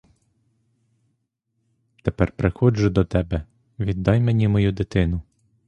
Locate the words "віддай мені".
3.79-4.47